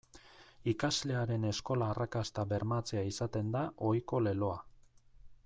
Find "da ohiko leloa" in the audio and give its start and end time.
3.59-4.59